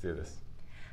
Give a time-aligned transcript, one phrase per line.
[0.00, 0.36] do this.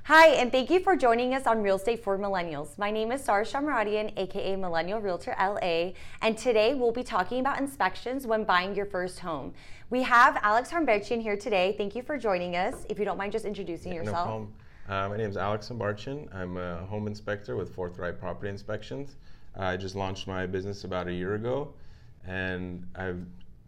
[0.04, 2.78] Hi, and thank you for joining us on Real Estate for Millennials.
[2.78, 7.60] My name is Sarah Shamradian, aka Millennial Realtor LA, and today we'll be talking about
[7.60, 9.54] inspections when buying your first home.
[9.90, 11.74] We have Alex Harmberchian here today.
[11.76, 12.86] Thank you for joining us.
[12.88, 14.26] If you don't mind just introducing No yourself.
[14.28, 14.54] problem.
[14.88, 16.34] Uh, my name is Alex Sambarchin.
[16.36, 19.16] I'm a home inspector with Forthright Property Inspections.
[19.56, 21.74] I just launched my business about a year ago,
[22.28, 23.14] and I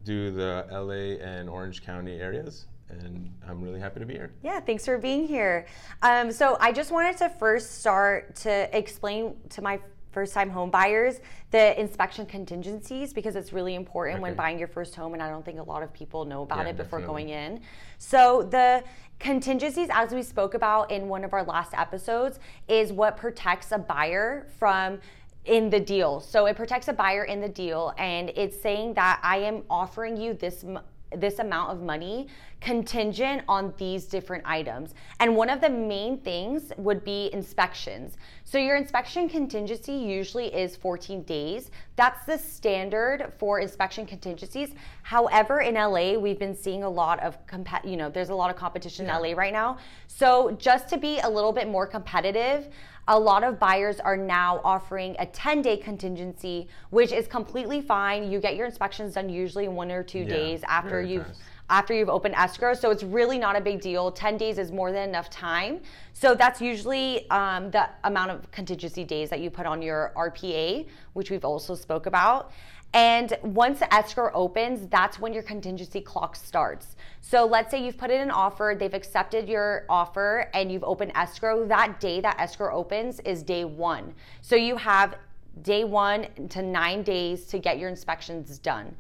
[0.04, 4.32] do the LA and Orange County areas, and I'm really happy to be here.
[4.44, 5.66] Yeah, thanks for being here.
[6.02, 9.80] Um, so I just wanted to first start to explain to my
[10.12, 11.20] first time home buyers
[11.52, 15.46] the inspection contingencies because it's really important when buying your first home and I don't
[15.46, 17.26] think a lot of people know about Yeah, it before definitely.
[17.26, 17.62] going in.
[18.00, 18.84] So the
[19.20, 23.78] contingencies as we spoke about in one of our last episodes is what protects a
[23.78, 25.00] buyer from
[25.46, 26.20] in the deal.
[26.20, 30.18] So it protects a buyer in the deal and it's saying that I am offering
[30.18, 30.80] you this m-
[31.16, 32.28] this amount of money
[32.60, 34.94] contingent on these different items.
[35.20, 38.18] And one of the main things would be inspections.
[38.44, 41.70] So your inspection contingency usually is 14 days.
[41.96, 44.74] That's the standard for inspection contingencies.
[45.04, 48.50] However, in LA, we've been seeing a lot of comp- you know, there's a lot
[48.50, 49.18] of competition Yeah.
[49.18, 49.78] in LA right now.
[50.08, 52.70] So just to be a little bit more competitive,
[53.08, 58.30] a lot of buyers are now offering a 10 day contingency, which is completely fine.
[58.30, 61.40] You get your inspections done usually in one or two Yeah, days after you've fast.
[61.70, 62.74] after you've opened escrow.
[62.74, 64.12] So it's really not a big deal.
[64.12, 65.80] 10 days is more than enough time.
[66.14, 70.88] So that's usually um, the amount of contingency days that you put on your RPA,
[71.14, 72.52] which we've also spoke about.
[72.94, 76.96] And once the escrow opens, that's when your contingency clock starts.
[77.22, 81.12] So let's say you've put in an offer, they've accepted your offer, and you've opened
[81.14, 81.66] escrow.
[81.68, 84.14] That day that escrow opens is day one.
[84.42, 85.16] So you have
[85.62, 88.96] day one to nine days to get your inspections done.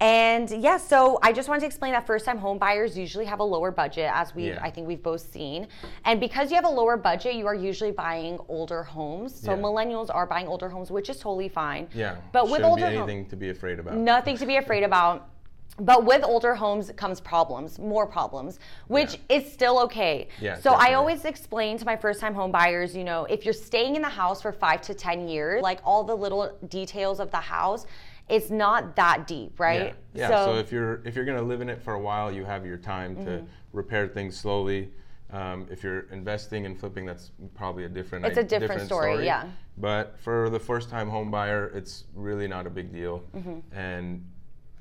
[0.00, 3.40] And yeah, so I just wanted to explain that first time home buyers usually have
[3.40, 4.60] a lower budget, as we Yeah.
[4.62, 5.66] I think we've both seen.
[6.04, 9.34] And because you have a lower budget, you are usually buying older homes.
[9.34, 9.58] So Yeah.
[9.58, 11.88] millennials are buying older homes, which is totally fine.
[11.92, 13.94] Yeah, But with shouldn't older be homes, anything to be afraid about.
[13.94, 15.26] nothing to be afraid about.
[15.80, 18.58] But with older homes comes problems, more problems,
[18.88, 20.26] which is still okay.
[20.40, 23.54] Yeah, so I always explain to my first time home buyers, you know, if you're
[23.54, 27.30] staying in the house for five to 10 years, like all the little details of
[27.30, 27.86] the house,
[28.28, 29.94] it's not that deep, right?
[30.14, 30.28] Yeah.
[30.30, 30.44] yeah.
[30.44, 32.76] So, if you're if you're gonna live in it for a while, you have your
[32.78, 33.46] time to Mm-hmm.
[33.72, 34.90] repair things slowly.
[35.30, 38.24] Um, if you're investing and flipping, that's probably a different.
[38.24, 39.46] It's a different story, yeah.
[39.76, 43.58] But for the first time home buyer, it's really not a big deal, Mm-hmm.
[43.76, 44.24] and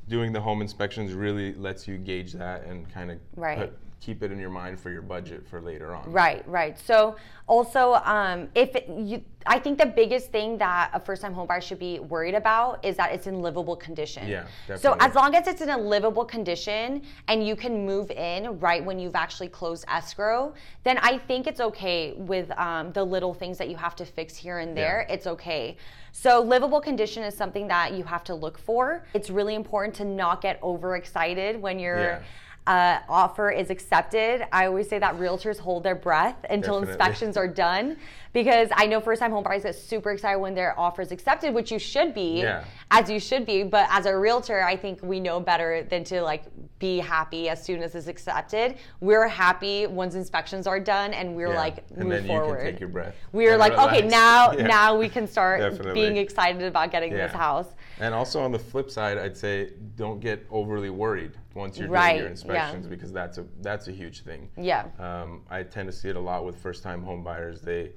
[0.08, 3.74] doing the home inspections really lets you gauge that and kind of Right.
[4.00, 6.12] Keep it in your mind for your budget for later on.
[6.12, 6.78] Right, right.
[6.80, 7.16] So
[7.48, 11.80] also, um, if it, you, I think the biggest thing that a first-time homebuyer should
[11.80, 14.28] be worried about is that it's in livable condition.
[14.28, 14.82] Yeah, definitely.
[14.82, 18.84] So as long as it's in a livable condition and you can move in right
[18.84, 20.54] when you've actually closed escrow,
[20.84, 24.36] then I think it's okay with um, the little things that you have to fix
[24.36, 25.06] here and there.
[25.08, 25.16] Yeah.
[25.16, 25.78] It's okay.
[26.12, 29.06] So livable condition is something that you have to look for.
[29.14, 32.20] It's really important to not get overexcited when you're Yeah.
[32.68, 36.88] Uh, offer is accepted, I always say that realtors hold their breath until Definitely.
[36.90, 37.98] inspections are done
[38.34, 41.54] because I know first time home buyers get super excited when their offer is accepted,
[41.54, 42.66] which you should be, Yeah.
[42.92, 43.64] as you should be.
[43.64, 46.44] But as a realtor, I think we know better than to like
[46.78, 48.76] be happy as soon as it's accepted.
[49.00, 51.58] We're happy once inspections are done and we're Yeah.
[51.58, 52.50] like and move then forward.
[52.60, 53.16] you can take your breath.
[53.32, 54.68] we're like, okay, now Yeah.
[54.68, 55.94] now we can start Definitely.
[55.94, 57.70] being excited about getting this house.
[58.00, 62.10] And also on the flip side, I'd say don't get overly worried once you're Right,
[62.10, 62.32] doing your yeah.
[62.32, 64.50] inspections because that's a that's a huge thing.
[64.56, 64.86] Yeah.
[65.00, 67.62] Um, I tend to see it a lot with first-time home buyers.
[67.62, 67.92] They,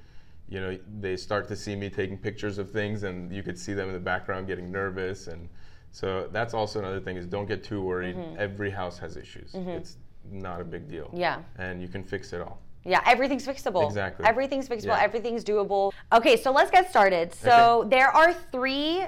[0.48, 3.74] you know, they start to see me taking pictures of things, and you could see
[3.74, 5.48] them in the background getting nervous, and
[5.92, 8.16] so that's also another thing is don't get too worried.
[8.38, 9.54] Every house has issues.
[9.54, 9.96] It's
[10.30, 11.06] not a big deal.
[11.06, 11.20] Mm-hmm.
[11.20, 11.42] Yeah.
[11.58, 12.60] And you can fix it all.
[12.84, 13.84] Yeah, everything's fixable.
[13.86, 14.24] Exactly.
[14.24, 14.96] Everything's fixable.
[14.96, 15.02] Yeah.
[15.08, 15.92] Everything's doable.
[16.12, 17.34] Okay, so let's get started.
[17.34, 19.04] So there are three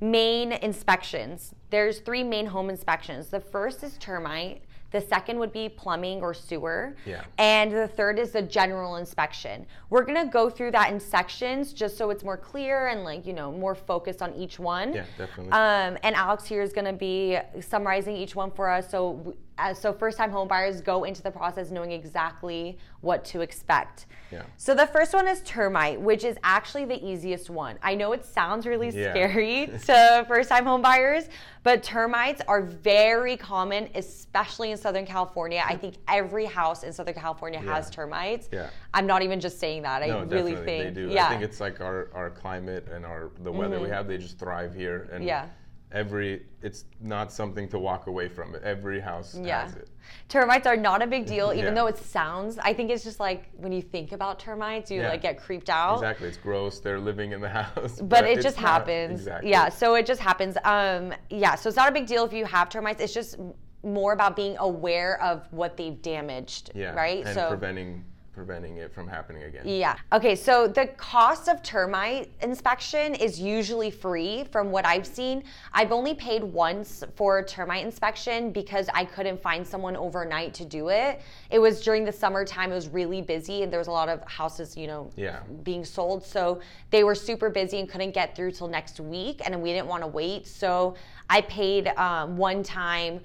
[0.00, 1.54] main inspections.
[1.70, 3.28] There's three main home inspections.
[3.28, 4.62] The first is termite.
[4.92, 6.96] The second would be plumbing or sewer.
[7.04, 7.24] Yeah.
[7.38, 9.66] And the third is the general inspection.
[9.90, 13.32] We're gonna go through that in sections just so it's more clear and like, you
[13.32, 14.94] know, more focused on each one.
[14.94, 15.52] Yeah, definitely.
[15.52, 18.90] Um, and Alex here is going to be summarizing each one for us.
[18.90, 24.06] So, as so first-time home buyers go into the process knowing exactly what to expect.
[24.30, 24.42] Yeah.
[24.56, 27.78] So the first one is termite, which is actually the easiest one.
[27.82, 29.12] I know it sounds really Yeah.
[29.12, 31.28] scary to first-time home buyers,
[31.62, 35.62] but termites are very common, especially in Southern California.
[35.66, 38.48] I think every house in Southern California has termites.
[38.52, 38.68] Yeah.
[38.92, 40.02] I'm not even just saying that.
[40.02, 41.08] I no, really definitely think they do.
[41.08, 41.24] yeah.
[41.24, 41.26] Mm-hmm.
[41.26, 44.06] I think it's like our, our climate and our the weather we have.
[44.08, 45.46] They just thrive here, and Yeah.
[45.92, 48.56] Every it's not something to walk away from.
[48.64, 49.62] Every house Yeah.
[49.62, 49.88] has it.
[50.28, 51.70] Termites are not a big deal, even Yeah.
[51.74, 52.58] though it sounds.
[52.58, 55.10] I think it's just like when you think about termites, you Yeah.
[55.10, 55.94] like get creeped out.
[55.94, 56.28] Exactly.
[56.28, 56.80] It's gross.
[56.80, 58.00] They're living in the house.
[58.00, 59.20] But, it just happens.
[59.20, 59.50] Exactly.
[59.50, 60.56] Yeah, so it just happens.
[60.64, 63.00] Um, yeah, so it's not a big deal if you have termites.
[63.00, 63.36] It's just
[63.84, 66.94] more about being aware of what they've damaged, Yeah.
[66.94, 67.24] right?
[67.24, 68.04] And so preventing
[68.36, 69.62] preventing it from happening again.
[69.64, 69.96] Yeah.
[70.12, 75.42] Okay, so the cost of termite inspection is usually free from what I've seen.
[75.72, 80.66] I've only paid once for a termite inspection because I couldn't find someone overnight to
[80.66, 81.22] do it.
[81.50, 84.22] It was during the summertime, it was really busy and there was a lot of
[84.28, 85.40] houses, you know, Yeah.
[85.62, 86.22] being sold.
[86.22, 86.60] So
[86.90, 90.02] they were super busy and couldn't get through till next week and we didn't want
[90.02, 90.46] to wait.
[90.46, 90.94] So
[91.30, 93.20] I paid um, one time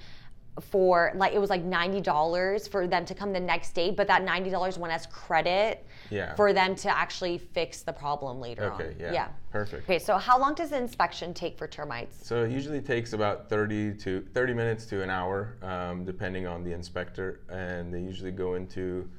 [0.59, 4.23] for like it was like $90 for them to come the next day but that
[4.25, 6.35] $90 went as credit Yeah.
[6.35, 8.95] for them to actually fix the problem later on Okay.
[8.99, 9.13] Yeah.
[9.13, 9.83] yeah Perfect.
[9.83, 13.47] okay so how long does the inspection take for termites So it usually takes about
[13.49, 18.31] 30 to 30 minutes to an hour, um, depending on the inspector, and they usually
[18.31, 19.09] go into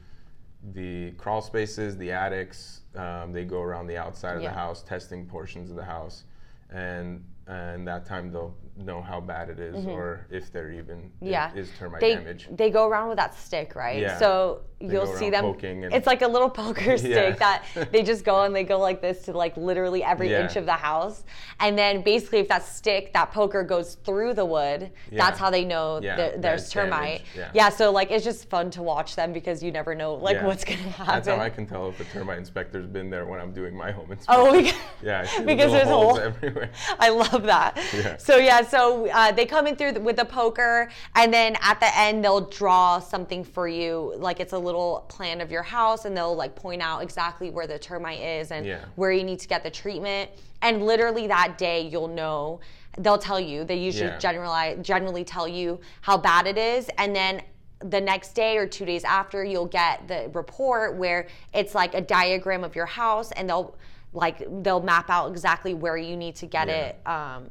[0.75, 2.83] the crawl spaces, the attics.
[2.95, 4.51] Um, they go around the outside of Yeah.
[4.51, 6.25] the house, testing portions of the house,
[6.71, 11.27] and and that time they'll know how bad it is or if there even Mm-hmm.
[11.27, 12.49] yeah is termite they, damage.
[12.51, 14.19] they go around with that stick right Yeah.
[14.19, 17.31] so They you'll see them poking and- it's like a little poker stick Yeah.
[17.33, 20.43] that they just go and they go like this to like literally every Yeah.
[20.45, 21.25] inch of the house
[21.61, 25.65] and then basically if that stick that poker goes through the wood that's how they
[25.67, 27.23] know that there's termite
[27.53, 27.69] yeah.
[27.69, 30.79] so like it's just fun to watch them because you never know like what's gonna
[30.79, 33.77] happen That's how I can tell if a termite inspector's been there when I'm doing
[33.77, 34.47] my home inspection.
[34.47, 36.19] Oh, because, yeah, the because there's holes holes.
[36.21, 36.71] everywhere.
[36.99, 37.77] I love that.
[37.95, 38.17] Yeah.
[38.17, 41.81] So yeah, so uh, they come in through the, with the poker, and then at
[41.81, 46.05] the end they'll draw something for you, like it's a little plan of your house,
[46.05, 48.85] and they'll like point out exactly where the termite is and Yeah.
[48.97, 50.31] where you need to get the treatment.
[50.63, 52.61] And literally that day, you'll know.
[52.99, 53.65] They'll tell you.
[53.65, 54.19] They usually Yeah.
[54.19, 57.43] generalize, generally tell you how bad it is, and then
[57.81, 62.01] the next day or two days after, you'll get the report where it's like a
[62.01, 63.75] diagram of your house, and they'll
[64.15, 66.75] like they'll map out exactly where you need to get Yeah.
[66.75, 67.51] it um,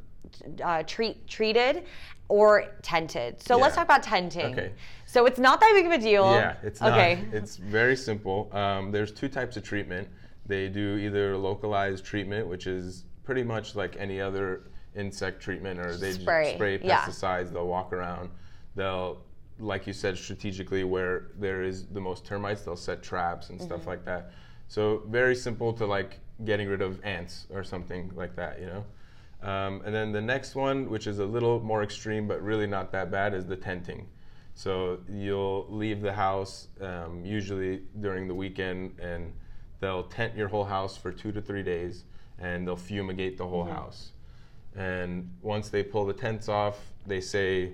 [0.64, 1.84] uh, treat treated
[2.28, 3.42] or tented.
[3.42, 4.54] So let's talk about tenting.
[4.54, 4.72] Okay.
[5.06, 6.32] So it's not that big of a deal.
[6.32, 6.92] Yeah, it's not.
[6.94, 7.26] okay.
[7.34, 8.50] It's very simple.
[8.56, 10.08] Um, there's two types of treatment.
[10.46, 14.64] They do either localized treatment, which is pretty much like any other
[14.96, 17.02] insect treatment, or they Spray, just spray yeah.
[17.02, 17.52] pesticides.
[17.52, 18.30] They'll walk around.
[18.76, 19.22] They'll,
[19.60, 23.68] like you said, strategically where there is the most termites, they'll set traps and Mm-hmm.
[23.68, 24.32] stuff like that.
[24.70, 28.86] So very simple to like getting rid of ants or something like that, you know.
[29.44, 32.92] Um, and then the next one, which is a little more extreme but really not
[32.92, 34.08] that bad, is the tenting.
[34.54, 39.34] So you'll leave the house um, usually during the weekend, and
[39.80, 42.04] they'll tent your whole house for two to three days,
[42.38, 44.12] and they'll fumigate the whole house.
[44.76, 47.74] And once they pull the tents off, they say,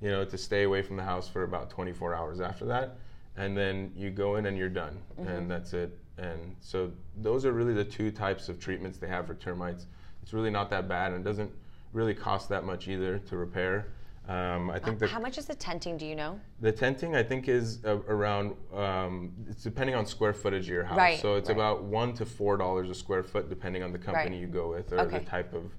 [0.00, 2.98] you know, to stay away from the house for about 24 hours after that,
[3.36, 5.98] and then you go in and you're done, and that's it.
[6.18, 9.86] And so those are really the two types of treatments they have for termites.
[10.26, 11.52] It's really not that bad, and it doesn't
[11.92, 13.86] really cost that much either to repair.
[14.28, 15.96] Um, I think the How much is the tenting?
[15.96, 16.40] Do you know?
[16.60, 18.56] the tenting, I think, is uh, around.
[18.74, 20.98] Um, it's depending on square footage of your house.
[20.98, 21.54] Right, So it's right.
[21.54, 24.40] about one to four dollars a square foot, depending on the company Right.
[24.40, 25.20] you go with or Okay.
[25.20, 25.70] the type of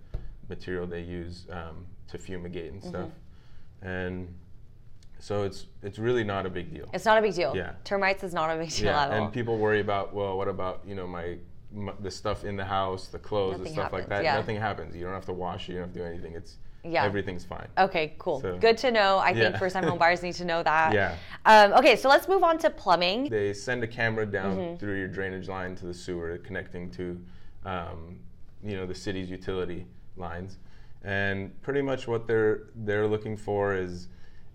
[0.48, 3.10] material they use um, to fumigate and stuff.
[3.82, 3.86] Mm-hmm.
[3.90, 4.34] And
[5.20, 6.90] so it's it's really not a big deal.
[6.94, 7.54] It's not a big deal.
[7.54, 7.74] Yeah.
[7.84, 9.26] Termites is not a big deal yeah, at all.
[9.26, 11.36] and people worry about well, what about you know my,
[11.74, 14.24] my the stuff in the house, the clothes, the Nothing stuff like that.
[14.24, 14.36] yeah.
[14.36, 14.96] Nothing happens.
[14.96, 15.74] You don't have to wash it.
[15.74, 16.34] You don't have to do anything.
[16.34, 17.04] It's Yeah.
[17.04, 17.68] everything's fine.
[17.78, 18.40] Okay, cool.
[18.40, 19.18] So- Good to know.
[19.20, 19.58] I think Yeah.
[19.60, 20.94] first time home buyers need to know that.
[20.94, 21.16] Yeah.
[21.46, 23.30] Um, okay, so let's move on to plumbing.
[23.30, 24.76] they send a camera down Mm-hmm.
[24.78, 27.20] through your drainage line to the sewer connecting to
[27.66, 28.20] um,
[28.64, 30.58] you know the city's utility lines
[31.04, 34.08] and pretty much what they're they're looking for is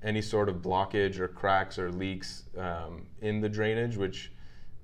[0.03, 4.33] any sort of blockage or cracks or leaks um, in the drainage which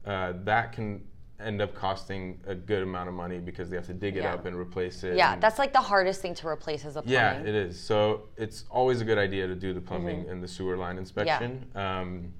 [0.06, 1.02] uh, that can
[1.40, 4.34] end up costing a good amount of money because they have to dig it Yeah.
[4.34, 7.12] up and replace it Yeah, that's like the hardest thing to replace as a plumbing.
[7.12, 7.78] yeah, it is.
[7.78, 10.30] So it's always a good idea to do the plumbing Mm-hmm.
[10.30, 11.64] and the sewer line inspection.
[11.76, 12.32] Um,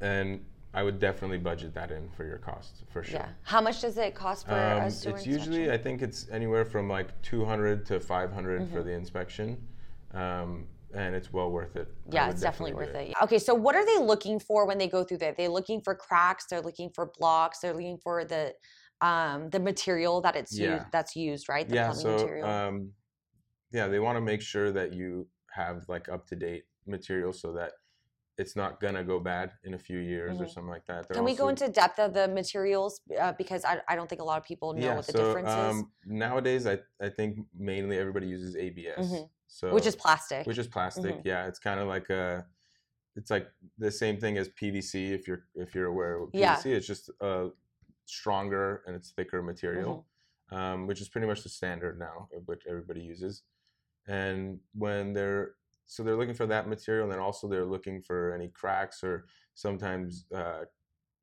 [0.00, 3.20] and I would definitely budget that in for your costs for sure.
[3.20, 3.28] Yeah.
[3.42, 5.70] How much does it cost for Um, a sewer it's sewer usually, inspection?
[5.70, 8.72] I think it's anywhere from like 200 to 500 Mm-hmm.
[8.74, 9.58] for the inspection.
[10.14, 11.88] Um, and it's well worth it.
[12.10, 13.10] Yeah, it's definitely do worth it.
[13.10, 13.16] it.
[13.22, 15.36] Okay, so what are they looking for when they go through that?
[15.36, 16.46] They're looking for cracks.
[16.50, 17.60] They're looking for blocks.
[17.60, 18.54] They're looking for the
[19.00, 20.74] um, the material that it's Yeah.
[20.76, 20.86] used.
[20.92, 21.68] That's used, right?
[21.68, 22.48] The yeah, plumbing so material.
[22.48, 22.92] um,
[23.72, 27.52] yeah, they want to make sure that you have like up to date material so
[27.52, 27.72] that
[28.36, 30.50] it's not gonna go bad in a few years or Mhm.
[30.50, 31.06] something like that.
[31.08, 34.20] They're Can we go into depth of the materials uh, because I, I don't think
[34.20, 37.96] a lot of people know what the difference is, um, nowadays I, I think mainly
[37.96, 38.98] everybody uses ABS.
[38.98, 39.28] Mhm.
[39.54, 40.46] So which is plastic.
[40.48, 41.14] which is plastic.
[41.18, 41.24] Mhm.
[41.24, 42.44] Yeah, it's kind of like a
[43.14, 43.46] it's like
[43.78, 46.56] the same thing as PVC if you're if you're aware of Yeah.
[46.56, 46.72] PVC.
[46.74, 47.50] It's just a
[48.04, 50.06] stronger and it's thicker material,
[50.50, 50.56] Mm-hmm.
[50.56, 53.44] um, which is pretty much the standard now, which everybody uses.
[54.08, 55.54] And when they're
[55.86, 59.26] so they're looking for that material, and then also they're looking for any cracks or
[59.54, 60.64] sometimes uh,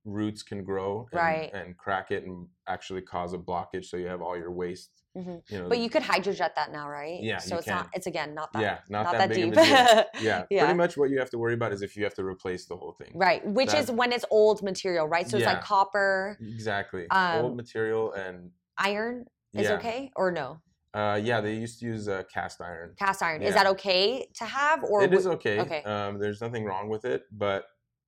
[0.03, 1.51] roots can grow and, Right.
[1.53, 3.85] and crack it and actually cause a blockage.
[3.85, 5.03] So you have all your waste.
[5.15, 5.41] Mhm.
[5.49, 7.21] You know, but you could hydrojet that now, right?
[7.21, 7.89] Yeah, So it's not.
[7.93, 8.61] It's again not that.
[8.61, 9.51] yeah, not, not that, that deep.
[9.51, 10.23] of a deal.
[10.23, 10.63] Yeah, Yeah.
[10.63, 12.75] pretty much what you have to worry about is if you have to replace the
[12.77, 13.11] whole thing.
[13.13, 15.27] Right, which That- is when it's old material, right?
[15.27, 17.07] So it's like copper, Exactly.
[17.09, 19.73] Um, Old material and iron is yeah.
[19.75, 20.61] okay or no?
[20.93, 22.95] Uh, yeah, they used to use uh, cast iron.
[22.97, 25.59] Cast iron is that okay to have or It is okay.
[25.59, 25.83] okay.
[25.83, 27.65] Um, there's nothing wrong with it, but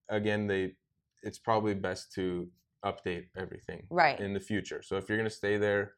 [0.10, 0.76] again, they
[1.24, 2.48] it's probably best to
[2.86, 4.82] update everything right, in the future.
[4.84, 5.94] So if you're gonna stay there,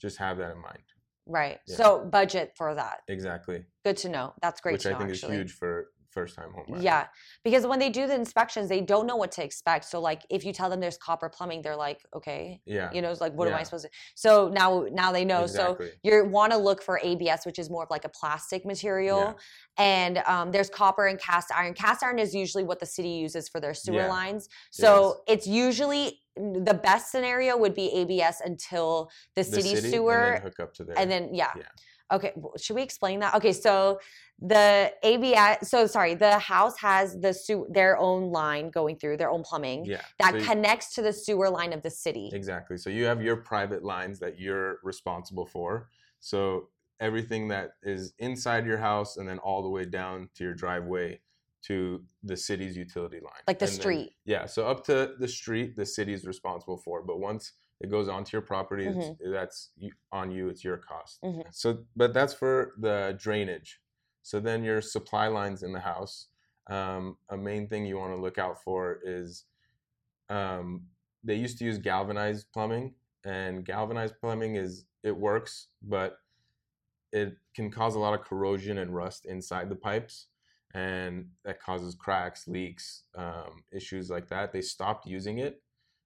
[0.00, 0.82] just have that in mind.
[1.26, 1.58] right.
[1.66, 1.76] yeah.
[1.76, 3.00] So budget for that.
[3.08, 3.64] Exactly.
[3.84, 4.34] Good to know.
[4.42, 4.98] That's great Which to I know.
[4.98, 5.34] think actually.
[5.34, 6.82] is huge for first time home buyers.
[6.82, 7.06] Yeah,
[7.42, 9.84] because when they do the inspections, they don't know what to expect.
[9.86, 12.90] So like, if you tell them there's copper plumbing, they're like, okay, Yeah.
[12.92, 13.90] you know, it's like, what am I supposed to?
[14.14, 15.46] So now, now they know.
[15.46, 19.38] So you want to look for ABS, which is more of like a plastic material,
[19.78, 21.74] and um, there's copper and cast iron.
[21.74, 24.46] Cast iron is usually what the city uses for their sewer Yeah, lines.
[24.46, 29.90] it So it's usually the best scenario would be ABS until the, the city, city,
[29.90, 30.98] sewer, and then hook up to there.
[30.98, 31.50] and then yeah.
[31.56, 31.62] Yeah.
[32.12, 33.34] Okay, should we explain that?
[33.34, 33.98] Okay, so
[34.38, 39.30] the ABS, so sorry, the house has the sew- their own line going through their
[39.30, 40.02] own plumbing yeah.
[40.18, 42.30] that so you- connects to the sewer line of the city.
[42.32, 42.76] Exactly.
[42.76, 45.88] So you have your private lines that you're responsible for.
[46.20, 46.68] So
[47.00, 51.20] everything that is inside your house and then all the way down to your driveway
[51.62, 53.42] to the city's utility line.
[53.46, 54.12] Like the And then- street.
[54.24, 54.46] yeah.
[54.46, 57.02] So up to the street, the city is responsible for.
[57.02, 57.52] But once
[57.82, 59.32] it goes onto your property, Mm-hmm.
[59.32, 59.70] that's
[60.12, 60.48] on you.
[60.48, 61.20] It's your cost.
[61.22, 61.44] Mhm.
[61.50, 63.80] So, but that's for the drainage.
[64.22, 66.28] So then your supply lines in the house.
[66.70, 69.44] Um, a main thing you want to look out for is
[70.28, 70.86] um,
[71.24, 76.18] they used to use galvanized plumbing, and galvanized plumbing is it works, but
[77.12, 80.28] it can cause a lot of corrosion and rust inside the pipes,
[80.72, 84.52] and that causes cracks, leaks, um, issues like that.
[84.52, 85.60] They stopped using it,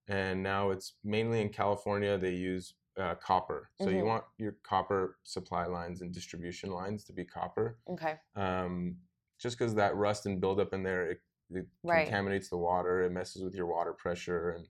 [0.09, 2.17] and now it's mainly in California.
[2.19, 4.07] They use uh, copper, so you Mhm.
[4.07, 8.19] want your copper supply lines and distribution lines to be copper Okay.
[8.37, 8.97] um,
[9.39, 11.21] just because that rust and buildup in there, it,
[11.51, 12.07] it Right.
[12.07, 13.03] contaminates the water.
[13.03, 14.65] It messes with your water pressure, and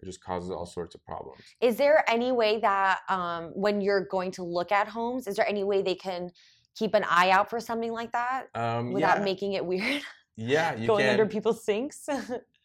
[0.00, 1.40] it just causes all sorts of problems.
[1.60, 5.48] Is there any way that um, when you're going to look at homes, is there
[5.48, 6.32] any way they can
[6.74, 10.02] keep an eye out for something like that Um, without yeah, making it weird?
[10.36, 12.08] yeah, you going can under people's sinks?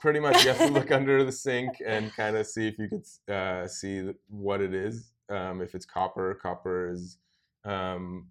[0.00, 0.44] pretty much.
[0.44, 3.66] You have to look under the sink and kind of see if you could uh,
[3.68, 5.12] see what it is.
[5.28, 7.18] Um, if it's copper, copper is.
[7.64, 8.28] Um,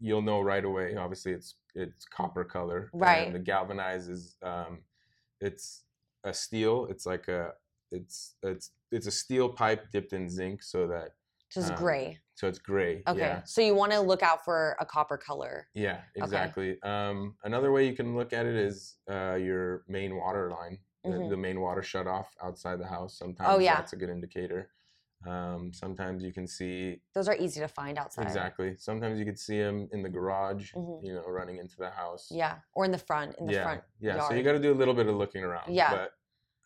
[0.00, 0.96] you'll know right away.
[0.96, 2.90] Obviously, it's it's copper color.
[2.92, 3.26] Right.
[3.26, 4.80] And the galvanized is um,
[5.40, 5.82] it's
[6.24, 6.86] a steel.
[6.90, 7.52] It's like a
[7.90, 11.14] it's it's it's a steel pipe dipped in zinc so that
[11.52, 12.18] Just Um, gray.
[12.34, 13.02] so it's gray.
[13.06, 13.18] Okay.
[13.18, 13.42] Yeah.
[13.44, 15.68] So you want to look out for a copper color.
[15.74, 16.80] Yeah, exactly.
[16.82, 21.10] Um, another way you can look at it is uh, your main water line, the-
[21.10, 21.30] Mhm.
[21.30, 23.18] the, main water shut off outside the house.
[23.18, 23.74] Sometimes Oh, yeah.
[23.76, 24.70] that's a good indicator.
[25.26, 28.22] Um, sometimes you can see Those are easy to find outside.
[28.24, 28.76] exactly.
[28.78, 31.04] Sometimes you could see them in the garage, Mhm.
[31.04, 32.30] you know, running into the house.
[32.30, 32.60] Yeah.
[32.72, 33.82] Or in the front, in the yeah, front.
[33.98, 34.26] yeah.
[34.28, 35.74] So you got to do a little bit of looking around.
[35.74, 35.90] Yeah.
[35.90, 36.14] but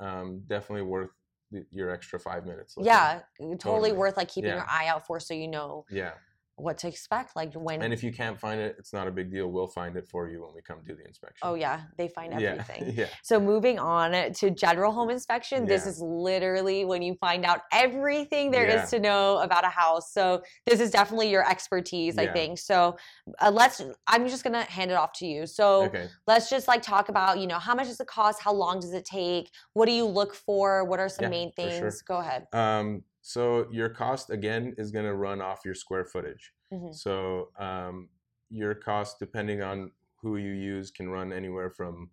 [0.04, 1.23] um, definitely worth the,
[1.70, 2.74] your extra five minutes.
[2.80, 3.20] Yeah.
[3.38, 3.92] Totally, Totally.
[3.92, 4.56] worth like keeping Yeah.
[4.56, 6.12] your eye out for so you know yeah.
[6.56, 7.34] What to expect.
[7.36, 7.82] Like when.
[7.82, 9.48] And if you can't find it, it's not a big deal.
[9.50, 11.38] We'll find it for you when we come do the inspection.
[11.48, 11.82] oh, yeah.
[11.98, 12.94] They find yeah, everything.
[12.96, 13.06] yeah.
[13.22, 18.50] So moving on to general home inspection, this is literally when you find out everything
[18.50, 18.98] there is Yeah.
[18.98, 20.12] to know about a house.
[20.12, 22.58] So this is definitely your expertise, I think.
[22.58, 22.96] So
[23.40, 23.82] uh, let's.
[24.06, 25.46] I'm just gonna hand it off to you.
[25.46, 26.08] So Okay.
[26.26, 28.40] let's just like talk about you know how much does it cost?
[28.40, 29.50] How long does it take?
[29.72, 30.84] What do you look for?
[30.84, 31.70] What are some Yeah, main for sure.
[31.80, 32.02] things?
[32.02, 32.46] Go ahead.
[32.52, 36.52] Um, so your cost again is going to run off your square footage.
[36.70, 36.94] Mhm.
[36.94, 38.10] So um,
[38.50, 42.10] your cost, depending on who you use, can run anywhere from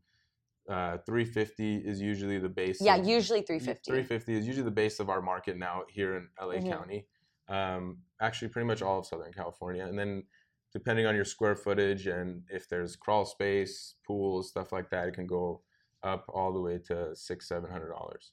[0.70, 2.80] uh, 350 is usually the base.
[2.82, 3.92] Yeah, of- usually 350.
[3.92, 6.70] 350 is usually the base of our market now here in LA Mhm.
[6.70, 7.08] County.
[7.50, 10.24] Um, actually, pretty much all of Southern California, and then
[10.72, 15.14] depending on your square footage and if there's crawl space, pools, stuff like that, it
[15.14, 15.62] can go
[16.04, 18.32] up all the way to six, seven hundred dollars.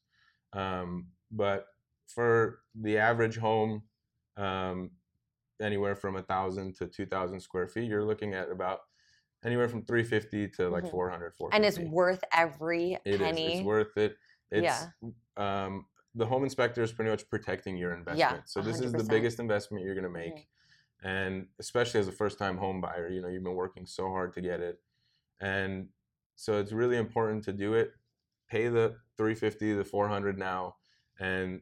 [0.53, 1.67] Um, but
[2.09, 3.83] for the average home,
[4.37, 4.91] um,
[5.61, 8.81] anywhere from a thousand to two thousand square feet, you're looking at about
[9.45, 10.91] anywhere from 350 to like Mhm.
[10.91, 13.21] 400 450 and it's worth every It is.
[13.21, 13.59] penny.
[13.59, 14.17] It's worth it.
[14.51, 14.91] It's Yeah.
[15.37, 18.41] um, the home inspector is pretty much protecting your investment.
[18.41, 21.09] yeah, so this is the biggest investment you're going to make, Mm-hmm.
[21.09, 24.41] and especially as a first-time home buyer, you know you've been working so hard to
[24.41, 24.83] get it,
[25.41, 25.89] and
[26.37, 27.93] so it's really important to do it.
[28.49, 30.77] Pay the 350, the 400 now,
[31.21, 31.61] and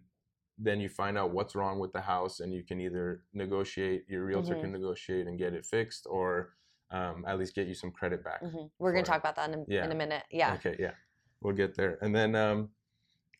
[0.58, 4.04] then you find out what's wrong with the house, and you can either negotiate.
[4.08, 4.60] Your realtor Mhm.
[4.60, 6.54] can negotiate and get it fixed, or
[6.90, 8.40] um, at least get you some credit back.
[8.42, 8.70] Mhm.
[8.78, 9.12] We're going to it.
[9.12, 9.84] talk about that in a, Yeah.
[9.84, 10.22] in a minute.
[10.30, 10.54] Yeah.
[10.54, 10.94] Okay, yeah,
[11.40, 11.98] we'll get there.
[12.00, 12.70] And then, um,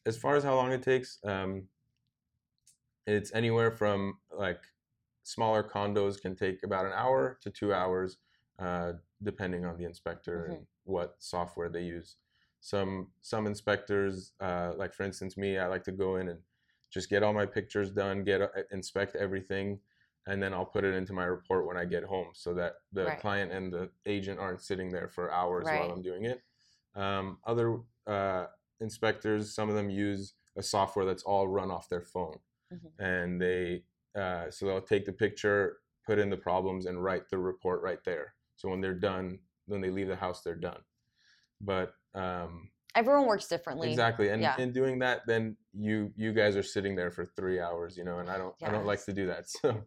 [0.04, 1.68] as far as how long it takes, um,
[3.06, 4.60] it's anywhere from like
[5.22, 8.18] smaller condos can take about an hour to two hours,
[8.58, 10.52] uh, depending on the inspector Mm-hmm.
[10.52, 12.16] and what software they use.
[12.60, 16.42] Some some inspectors, uh, like for instance me, I like to go in and
[16.90, 19.80] just get all my pictures done, get uh, inspect everything,
[20.26, 23.06] and then I'll put it into my report when I get home, so that the
[23.06, 23.18] Right.
[23.20, 25.78] client and the agent aren't sitting there for hours Right.
[25.80, 26.42] while I'm doing it.
[26.94, 28.46] Um, other uh,
[28.80, 32.38] inspectors, some of them use a software that's all run off their phone,
[32.72, 32.92] Mhm.
[32.98, 37.36] and they uh, so they'll take the picture, put in the problems, and write the
[37.38, 38.34] report right there.
[38.56, 40.82] So when they're done, when they leave the house, they're done.
[41.60, 43.90] But um, Everyone works differently.
[43.90, 44.56] exactly, and Yeah.
[44.58, 48.18] in doing that, then you you guys are sitting there for three hours, you know,
[48.18, 49.46] and I don't I don't like to do that.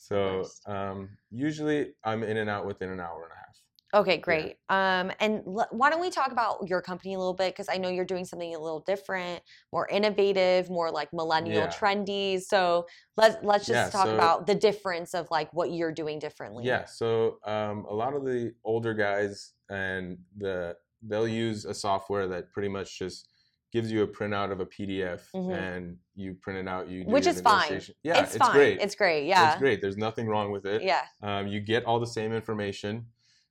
[0.00, 3.56] So so um, usually I'm in and out within an hour and a half.
[4.02, 4.58] Okay, great.
[4.68, 7.52] Um, and l- why don't we talk about your company a little bit?
[7.54, 11.68] Because I know you're doing something a little different, more innovative, more like millennial, Yeah.
[11.70, 12.40] trendy.
[12.40, 12.86] So
[13.16, 16.64] let's let's just Yeah, talk so- about the difference of like what you're doing differently.
[16.64, 22.26] Yeah, so um, a lot of the older guys and the they'll use a software
[22.28, 23.28] that pretty much just
[23.72, 25.52] gives you a printout of a PDF Mhm.
[25.54, 26.88] and you print it out.
[26.88, 27.80] You do Which is fine.
[28.02, 28.52] Yeah, it's, it's, fine.
[28.52, 28.80] great.
[28.80, 29.26] It's great.
[29.26, 29.50] Yeah.
[29.52, 29.82] It's great.
[29.82, 30.82] There's nothing wrong with it.
[30.82, 31.02] Yeah.
[31.22, 33.06] Um, you get all the same information,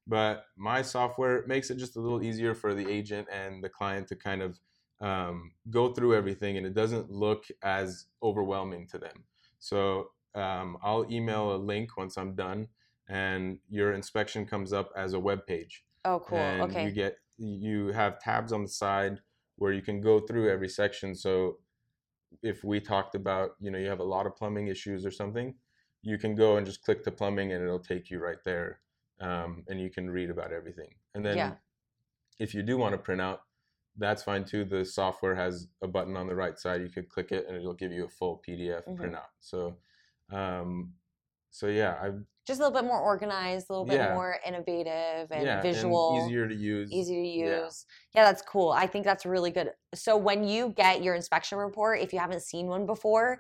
[0.07, 4.07] but my software makes it just a little easier for the agent and the client
[4.07, 4.59] to kind of
[4.99, 9.23] um, go through everything, and it doesn't look as overwhelming to them.
[9.59, 12.67] So um, I'll email a link once I'm done,
[13.07, 16.39] and your inspection comes up as a web page, Oh, cool.
[16.39, 16.85] and okay.
[16.85, 19.20] you get you have tabs on the side
[19.58, 21.15] where you can go through every section.
[21.15, 21.60] So
[22.41, 25.56] if we talked about, you know, you have a lot of plumbing issues or something,
[26.02, 28.82] you can go and just click the plumbing and it'll take you right there.
[29.19, 30.93] Um, and you can read about everything.
[31.15, 31.56] And then Yeah.
[32.39, 33.41] if you do want to print out,
[33.97, 34.63] that's fine too.
[34.63, 36.82] The software has a button on the right side.
[36.82, 38.97] You could click it and it'll give you a full PDF Mhm.
[39.00, 39.32] printout.
[39.39, 39.78] So,
[40.32, 40.93] um,
[41.50, 42.12] so yeah, I
[42.47, 44.13] just a little bit more organized, a little bit Yeah.
[44.13, 46.17] more innovative and yeah, visual.
[46.17, 46.91] and easier to use.
[46.91, 47.86] easy to use.
[48.15, 48.23] Yeah.
[48.23, 48.71] that's cool.
[48.71, 49.71] I think that's really good.
[49.93, 53.38] So when you get your inspection report, if you haven't seen one before,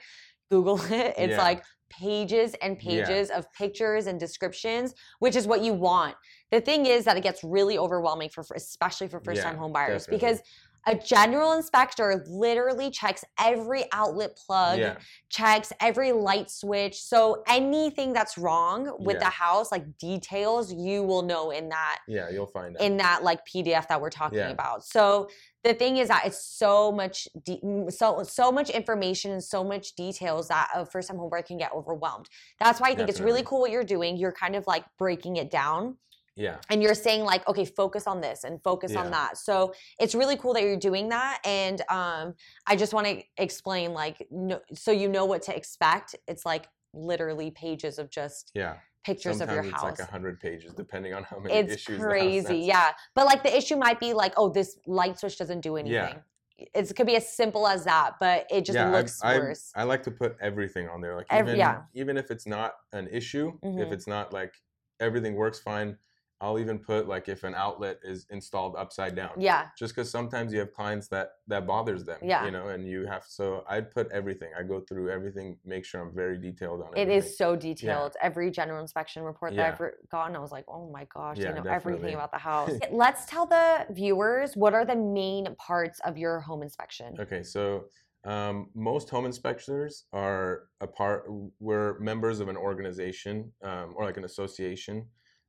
[0.51, 1.15] Google it.
[1.17, 1.37] It's Yeah.
[1.41, 3.05] like pages and Yeah.
[3.05, 6.15] pages of pictures and descriptions, which is what you want.
[6.51, 9.71] The thing is that it gets really overwhelming for especially for first time Yeah, home
[9.73, 10.17] buyers definitely.
[10.17, 10.41] because
[10.87, 14.97] a general inspector literally checks every outlet plug, Yeah,
[15.29, 16.95] checks every light switch.
[17.01, 19.25] So anything that's wrong with Yeah.
[19.25, 22.81] the house, like details, you will know in that yeah, you'll find out.
[22.81, 24.49] in that like PDF that we're talking Yeah.
[24.49, 24.85] about.
[24.85, 25.29] So
[25.63, 29.93] the thing is that it's so much de- so so much information and so much
[29.95, 32.29] details that a first time homebuyer can get overwhelmed.
[32.61, 34.15] That's why I think it's really cool what you're doing.
[34.15, 35.97] You're kind of like breaking it down
[36.37, 40.13] yeah, and you're saying like okay focus on this and focus on that so it's
[40.15, 42.33] really cool that you're doing that and um
[42.67, 46.67] i just want to explain like no, so you know what to expect it's like
[46.93, 48.75] literally pages of just yeah.
[49.03, 51.73] pictures Sometimes of your it's house like a hundred pages, depending on how many it's
[51.73, 51.97] issues.
[51.97, 55.61] house crazy yeah but like the issue might be like oh this light switch doesn't
[55.61, 56.65] do anything Yeah.
[56.79, 59.71] it could be as simple as that but it just yeah, looks I, I, worse
[59.75, 61.15] I like to put everything on there.
[61.15, 61.81] Like Ev- even yeah.
[61.93, 63.91] even if it's not an issue, if Mhm.
[63.91, 64.53] it's not like
[64.99, 65.97] everything works fine,
[66.39, 69.31] I'll even put like if an outlet is installed upside down.
[69.39, 72.19] yeah Just because sometimes you have clients that that bothers them.
[72.23, 72.45] Yeah.
[72.45, 74.51] You know, and you have so I'd put everything.
[74.57, 78.15] I go through everything, make sure I'm very detailed on it It is so detailed
[78.21, 79.67] every general inspection report that Yeah.
[79.69, 81.93] i've re- gotten i was like oh my gosh Yeah, i know definitely.
[81.93, 86.39] everything about the house let's tell the viewers what are the main parts of your
[86.39, 87.85] home inspection Okay, so
[88.25, 91.25] um, most home inspectors are a part.
[91.59, 95.05] We're members of an organization um, or like an association,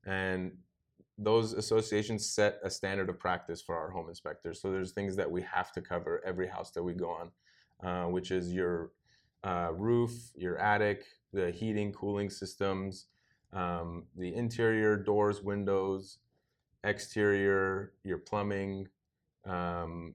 [0.07, 0.53] and
[1.19, 4.63] those associations set a standard of practice for our home inspectors.
[4.63, 7.31] So there's things that we have to cover every house that we go on,
[7.83, 8.93] uh, which is your
[9.43, 13.07] uh, roof, your attic, the heating, cooling systems,
[13.53, 16.19] um, the interior doors, windows,
[16.85, 18.87] exterior, your plumbing.
[19.45, 20.15] Um,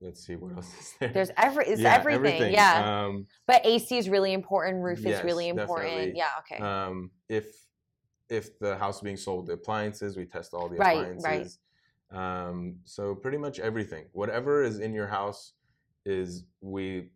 [0.00, 1.08] let's see what else is there.
[1.10, 5.48] there's every it's Yeah, everything, yeah Um, but ac is really important roof is really
[5.48, 6.14] important definitely.
[6.16, 7.46] yeah okay um, if
[8.32, 11.06] if the house being sold, the appliances, we test all the Right, right.
[11.16, 11.58] appliances.
[12.10, 15.52] Um, so pretty much everything, whatever is in your house,
[16.04, 17.10] is we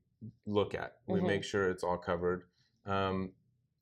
[0.46, 0.98] look at.
[1.06, 1.26] We Mhm.
[1.26, 2.44] make sure it's all covered.
[2.84, 3.32] Um,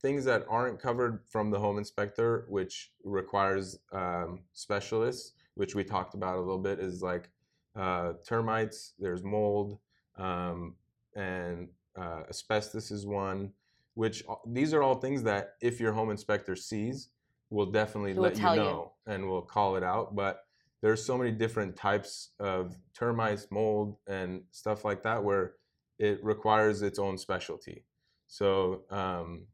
[0.01, 6.15] things that aren't covered from the home inspector, which requires um, specialists, which we talked
[6.15, 7.31] about a little bit, is like
[7.77, 8.95] uh, termites.
[8.99, 9.81] There's mold,
[10.17, 10.77] um,
[11.17, 13.53] and uh, asbestos is one.
[13.95, 17.11] Which these are all things that if your home inspector sees,
[17.51, 18.63] will definitely Will let you tell you.
[18.63, 20.15] know and will call it out.
[20.15, 20.41] But
[20.83, 25.55] there's so many different types of termites, mold, and stuff like that where
[25.99, 27.85] it requires its own specialty.
[28.27, 29.47] So, um,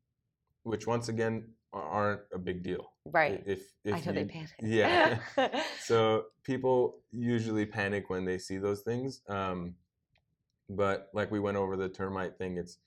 [0.63, 2.93] which once again aren't a big deal.
[3.05, 3.43] Right.
[3.47, 4.51] If if I know they panic.
[4.61, 5.19] yeah.
[5.81, 9.21] so people usually panic when they see those things.
[9.29, 9.75] Um,
[10.69, 12.79] but like we went over the termite thing, it's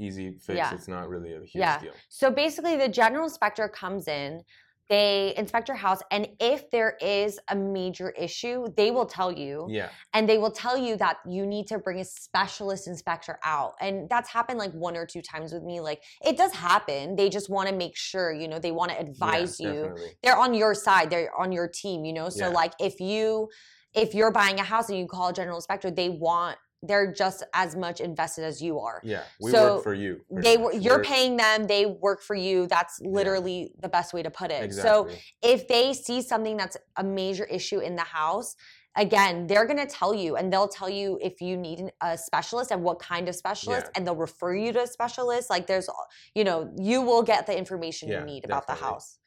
[0.00, 0.56] easy fix.
[0.56, 0.74] Yeah.
[0.74, 1.80] It's not really a huge Yeah.
[1.80, 1.92] deal.
[2.08, 4.42] So basically, the general inspector comes in,
[4.88, 9.66] they inspect your house, and if there is a major issue, they will tell you,
[9.70, 9.90] Yeah.
[10.12, 13.74] and they will tell you that you need to bring a specialist inspector out.
[13.80, 15.80] And that's happened like one or two times with me.
[15.80, 17.14] Like it does happen.
[17.14, 19.74] They just want to make sure, you know, they want to yeah, advise you.
[19.74, 20.10] definitely.
[20.24, 21.08] They're on your side.
[21.10, 22.28] They're on your team, you know.
[22.28, 22.52] So Yeah.
[22.60, 23.48] like if you
[23.92, 27.42] if you're buying a house and you call a general inspector, they want they're just
[27.52, 29.22] as much invested as you are Yeah.
[29.40, 30.20] We So work for you.
[30.30, 30.64] they much.
[30.64, 34.30] were you're We're- paying them they work for you that's literally the best way to
[34.30, 35.14] put it Exactly.
[35.14, 38.56] so if they see something that's a major issue in the house
[38.96, 42.70] again they're going to tell you and they'll tell you if you need a specialist
[42.70, 43.90] and what kind of specialist Yeah.
[43.94, 45.88] and they'll refer you to a specialist like there's
[46.34, 49.18] you know you will get the information Yeah, you need about the house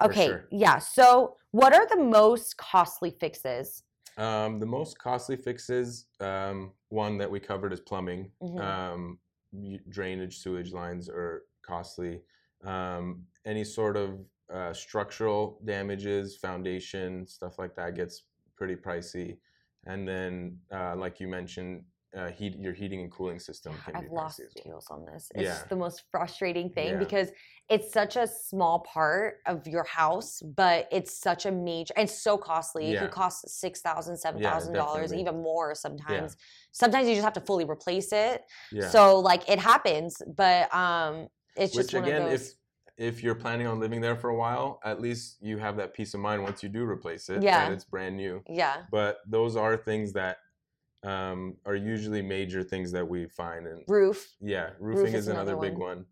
[0.00, 0.44] okay sure.
[0.50, 3.82] yeah so what are the most costly fixes
[4.16, 8.32] Um, the most costly fixes, um, one that we covered is plumbing.
[8.40, 8.62] Mhm.
[8.62, 9.20] Um,
[9.88, 12.22] drainage, sewage lines are costly.
[12.62, 18.24] Um, any sort of uh, structural damages, foundation, stuff like that gets
[18.56, 19.38] pretty pricey.
[19.84, 24.02] And then, uh, like you mentioned, uh, heat your heating and cooling system can I've
[24.02, 24.64] be lost as well.
[24.64, 25.30] deals on this.
[25.34, 25.62] It's Yeah.
[25.68, 26.98] the most frustrating thing Yeah.
[26.98, 27.30] because
[27.68, 31.94] it's such a small part of your house, but it's such a major.
[31.96, 32.90] and so costly.
[32.90, 33.00] It Yeah.
[33.02, 36.36] could cost six thousand, seven thousand dollars, even more sometimes.
[36.72, 38.44] Sometimes you just have to fully replace it.
[38.70, 38.88] Yeah.
[38.88, 42.48] So like it happens, but um, it's just Which one again, of those.
[42.50, 42.54] if
[42.98, 46.12] if you're planning on living there for a while, at least you have that peace
[46.12, 47.64] of mind once you do replace it Yeah.
[47.64, 48.44] that it's brand new.
[48.48, 50.36] yeah, But those are things that
[51.04, 54.34] um, are usually major things that we find, and roof.
[54.40, 55.96] yeah, roofing is is another, another big one.
[55.98, 56.06] one.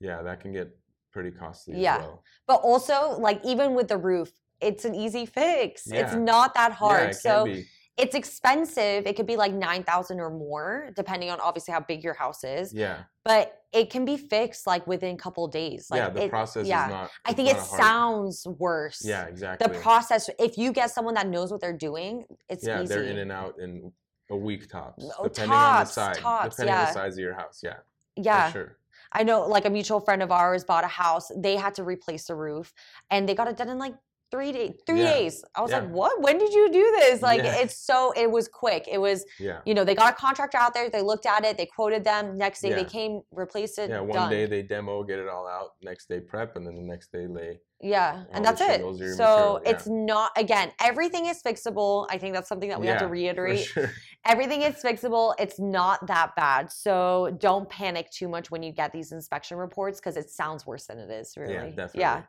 [0.00, 0.68] Yeah, that can get
[1.12, 1.96] pretty costly Yeah.
[1.96, 2.24] as well.
[2.46, 5.86] But also, like even with the roof, it's an easy fix.
[5.86, 6.00] Yeah.
[6.06, 7.02] It's not that hard.
[7.02, 7.66] Yeah, it so can be.
[7.98, 9.06] it's expensive.
[9.06, 12.42] It could be like nine thousand or more, depending on obviously how big your house
[12.42, 12.72] is.
[12.72, 15.88] Yeah, But it can be fixed like within a couple days.
[15.90, 16.08] Like yeah.
[16.10, 16.86] The it- process yeah.
[16.86, 17.10] is not.
[17.26, 19.04] I think it not a hard- sounds worse.
[19.04, 19.66] Yeah, exactly.
[19.72, 20.28] The process.
[20.38, 22.88] If you get someone that knows what they're doing, it's yeah, easy.
[22.94, 23.92] they're in and out in
[24.32, 26.22] a week tops, Oh, depending tops, on the size.
[26.22, 27.60] tops, depending on the size of your house.
[27.62, 27.76] Yeah,
[28.16, 28.76] yeah, for sure.
[29.12, 29.46] I know.
[29.46, 31.30] Like a mutual friend of ours bought a house.
[31.36, 32.72] They had to replace the roof,
[33.10, 33.94] and they got it done in like
[34.30, 34.72] three days.
[34.86, 35.12] Three Yeah.
[35.12, 35.44] days.
[35.54, 35.80] I was Yeah.
[35.80, 36.22] like, "What?
[36.22, 37.56] When did you do this?" Like, Yeah.
[37.56, 38.12] it's so.
[38.12, 38.88] It was quick.
[38.90, 39.26] It was.
[39.38, 39.60] Yeah.
[39.66, 40.88] You know, they got a contractor out there.
[40.88, 41.58] They looked at it.
[41.58, 42.38] They quoted them.
[42.38, 43.90] Next day, they came, replaced it.
[43.90, 44.30] Yeah, one done.
[44.30, 45.72] day they demo, get it all out.
[45.82, 47.60] Next day prep, and then the next day lay.
[47.84, 48.76] Yeah, and that's it.
[48.76, 49.70] shingles or your So material, yeah.
[49.70, 50.72] it's not again.
[50.80, 52.06] Everything is fixable.
[52.08, 53.66] I think that's something that we have to Yeah, reiterate.
[53.66, 53.90] sure.
[54.24, 55.34] Everything is fixable.
[55.38, 56.70] It's not that bad.
[56.70, 60.86] So don't panic too much when you get these inspection reports because it sounds worse
[60.86, 61.36] than it is.
[61.36, 61.54] Really.
[61.54, 62.00] Yeah, definitely.
[62.00, 62.22] Yeah.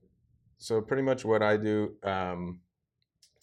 [0.58, 2.62] So pretty much what I do um,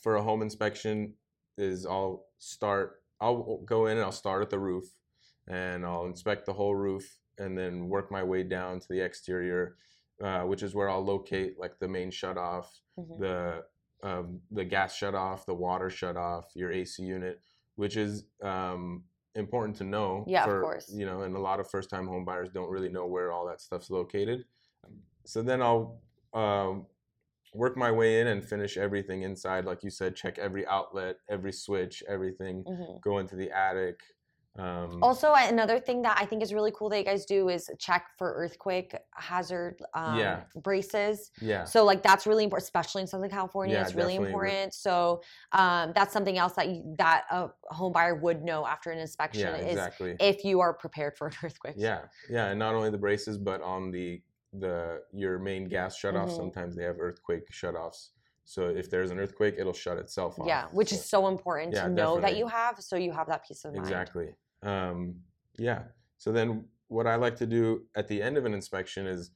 [0.03, 1.15] for a home inspection
[1.59, 3.03] is I'll start.
[3.21, 4.85] I'll go in and I'll start at the roof,
[5.47, 9.77] and I'll inspect the whole roof, and then work my way down to the exterior,
[10.25, 13.19] uh, which is where I'll locate like the main shut off, Mhm.
[13.21, 13.65] the
[14.03, 17.43] um, the gas shut off, the water shut off, your AC unit,
[17.81, 19.03] which is um,
[19.35, 20.25] important to know.
[20.29, 20.93] Yeah, of course.
[20.95, 23.47] You know, and a lot of first time home buyers don't really know where all
[23.47, 24.45] that stuff's located.
[25.25, 26.03] So then I'll
[26.35, 26.87] um,
[27.55, 29.65] work my way in and finish everything inside.
[29.65, 32.65] Like you said, check every outlet, every switch, everything.
[32.65, 33.01] Mhm.
[33.01, 33.99] Go into the attic.
[34.59, 37.71] Um, Also, another thing that I think is really cool that you guys do is
[37.79, 40.43] check for earthquake hazard um, Yeah.
[40.57, 41.31] braces.
[41.41, 43.77] yeah, So like that's really important, especially in Southern California.
[43.77, 44.75] Yeah, it's really important.
[44.75, 48.99] So um, that's something else that you, that a home buyer would know after an
[48.99, 50.17] inspection yeah, is exactly.
[50.19, 51.75] if you are prepared for an earthquake.
[51.79, 56.27] Yeah, yeah, and not only the braces, but on the the your main gas shutoff.
[56.27, 56.37] Mhm.
[56.37, 58.09] Sometimes they have earthquake shutoffs.
[58.51, 60.47] So if there's an earthquake, it'll shut itself off.
[60.49, 63.29] Yeah, which is So- so important Yeah, to know that you have, so you have
[63.29, 63.85] that peace of mind.
[63.87, 64.35] exactly.
[64.63, 65.23] Um,
[65.57, 65.85] yeah.
[66.19, 69.31] So then, what I like to do at the end of an inspection is,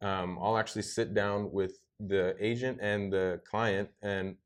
[0.00, 4.38] um, I'll actually sit down with the agent and the client, and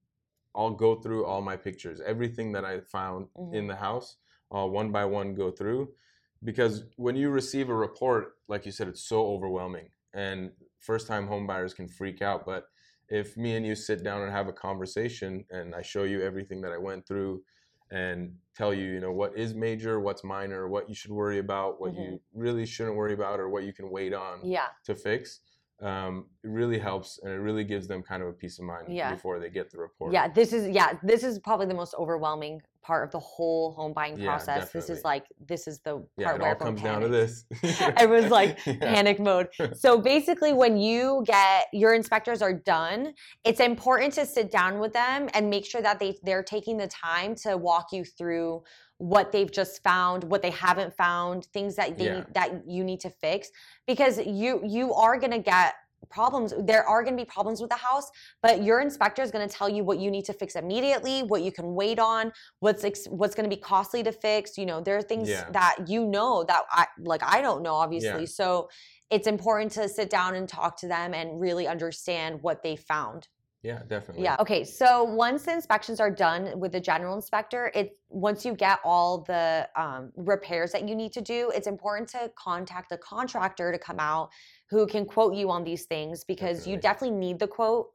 [0.52, 3.54] I'll go through all my pictures, everything that I found Mhm.
[3.54, 4.16] in the house.
[4.50, 5.94] I'll one by one go through,
[6.42, 11.72] because when you receive a report, like you said, it's so overwhelming, and first-time homebuyers
[11.76, 12.44] can freak out.
[12.44, 12.68] But
[13.08, 16.60] if me and you sit down and have a conversation, and I show you everything
[16.62, 17.42] that I went through,
[17.90, 21.80] and tell you, you know, what is major, what's minor, what you should worry about,
[21.80, 24.66] what you really shouldn't worry about, or what you can wait on Yeah.
[24.84, 25.40] to fix,
[25.80, 28.92] um, it really helps and it really gives them kind of a peace of mind
[28.92, 29.14] Yeah.
[29.14, 30.12] before they get the report.
[30.12, 33.92] Yeah, this is yeah, this is probably the most overwhelming part of the whole home
[33.92, 34.72] buying Yeah, process.
[34.72, 37.08] This is like this is the part Yeah, it where all everyone comes down to
[37.08, 37.44] this.
[37.98, 38.74] Everyone's like Yeah.
[38.80, 39.48] panic mode.
[39.74, 43.12] So basically, when you get your inspectors are done,
[43.44, 46.88] it's important to sit down with them and make sure that they they're taking the
[46.88, 48.62] time to walk you through
[48.96, 52.24] what they've just found, what they haven't found, things that they Yeah.
[52.32, 53.50] that you need to fix
[53.86, 55.74] because you you are gonna get
[56.10, 58.10] problems there are going to be problems with the house
[58.42, 61.42] but your inspector is going to tell you what you need to fix immediately what
[61.42, 64.80] you can wait on what's ex- what's going to be costly to fix you know
[64.80, 65.50] there are things Yeah.
[65.50, 68.26] that you know that i like i don't know obviously Yeah.
[68.26, 68.68] so
[69.10, 73.28] it's important to sit down and talk to them and really understand what they found
[73.62, 74.22] yeah, definitely.
[74.22, 74.36] yeah.
[74.38, 74.62] Okay.
[74.62, 79.24] So once the inspections are done with the general inspector, it once you get all
[79.26, 83.78] the um, repairs that you need to do, it's important to contact a contractor to
[83.78, 84.30] come out
[84.70, 87.10] who can quote you on these things because you Definitely.
[87.10, 87.88] definitely need the quote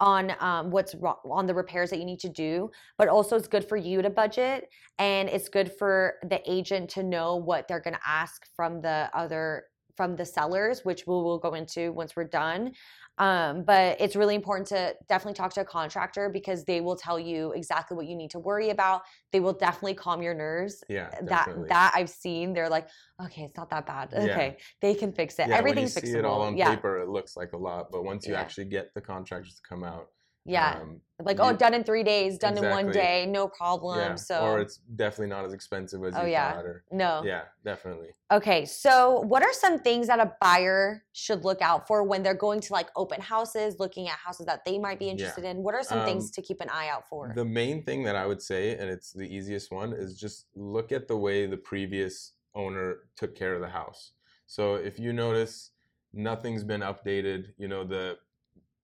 [0.00, 3.48] on um, what's wrong on the repairs that you need to do but also it's
[3.48, 7.80] good for you to budget and it's good for the agent to know what they're
[7.80, 9.64] going to ask from the other
[9.96, 12.72] from the sellers which we will go into once we're done
[13.18, 17.18] um, but it's really important to definitely talk to a contractor because they will tell
[17.18, 19.02] you exactly what you need to worry about.
[19.32, 20.82] They will definitely calm your nerves.
[20.88, 21.68] Yeah, That definitely.
[21.68, 22.88] that I've seen, they're like,
[23.24, 24.10] okay, it's not that bad.
[24.12, 24.24] Yeah.
[24.24, 25.48] Okay, they can fix it.
[25.48, 26.12] yeah, Everything's when you fixable.
[26.12, 28.40] see it all on yeah, paper, it looks like a lot, but once you Yeah.
[28.40, 30.08] actually get the contractors to come out,
[30.44, 30.78] yeah.
[30.80, 33.98] um, like oh, you- done in three days, done in one day, no problem.
[33.98, 36.54] yeah, so or it's definitely not as expensive as Oh, you yeah.
[36.54, 36.64] thought.
[36.64, 37.22] Or, no.
[37.24, 38.10] yeah, definitely.
[38.30, 42.34] Okay, so what are some things that a buyer should look out for when they're
[42.34, 45.12] going to like open houses, looking at houses that they might be Yeah.
[45.12, 45.62] interested in?
[45.64, 47.32] What are some things Um, to keep an eye out for?
[47.34, 50.92] The main thing that I would say, and it's the easiest one, is just look
[50.92, 54.12] at the way the previous owner took care of the house.
[54.46, 55.72] So if you notice
[56.12, 58.18] nothing's been updated, you know, the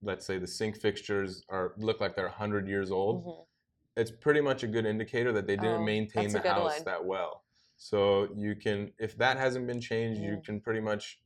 [0.04, 3.46] let's say the sink fixtures are look like they're 100 years old, Mhm.
[3.96, 6.84] it's pretty much a good indicator that they didn't Oh, maintain the house one.
[6.84, 7.44] that well.
[7.76, 10.44] So you can if that hasn't been changed, you Mhm.
[10.44, 11.20] can pretty much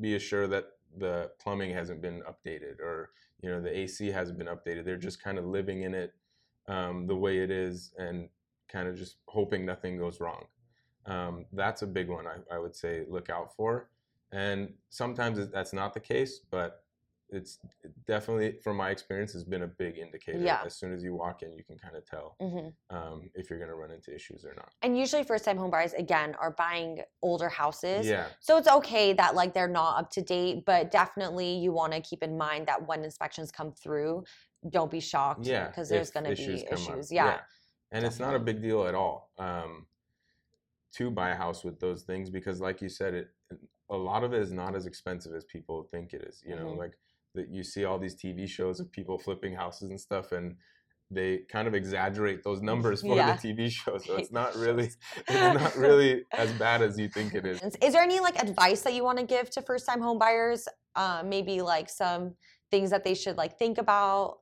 [0.00, 4.46] be assured that the plumbing hasn't been updated or you know the AC hasn't been
[4.48, 4.84] updated.
[4.84, 6.14] They're just kind of living in it
[6.66, 8.30] um, the way it is and
[8.68, 10.46] kind of just hoping nothing goes wrong.
[11.06, 13.90] Um, that's a big one I, I would say look out for.
[14.32, 16.83] And sometimes that's not the case, but
[17.34, 17.58] it's
[18.06, 20.38] definitely, from my experience, has been a big indicator.
[20.38, 20.62] Yeah.
[20.64, 22.72] As soon as you walk in, you can kind of tell Mhm.
[22.90, 24.72] um, if you're going to run into issues or not.
[24.82, 28.06] And usually, first time home buyers again are buying older houses.
[28.06, 31.92] Yeah, So it's okay that like they're not up to date, but definitely you want
[31.92, 34.24] to keep in mind that when inspections come through,
[34.70, 35.44] don't be shocked.
[35.46, 35.66] yeah.
[35.68, 37.12] because there's going to be issues.
[37.12, 37.40] Yeah.
[37.92, 39.86] and it's not a big deal at all um,
[40.92, 43.28] to buy a house with those things because, like you said, it
[43.90, 46.42] a lot of it is not as expensive as people think it is.
[46.46, 46.78] You know, Mhm.
[46.78, 46.96] like
[47.34, 50.56] that you see all these TV shows of people flipping houses and stuff, and
[51.10, 53.32] they kind of exaggerate those numbers for Yeah.
[53.34, 53.98] the TV show.
[53.98, 54.84] So it's not really
[55.16, 57.60] it's not really as bad as you think it is.
[57.82, 60.66] Is there any like advice that you want to give to first time home buyers?
[60.96, 62.34] Uh, maybe like some
[62.70, 64.38] things that they should like think about.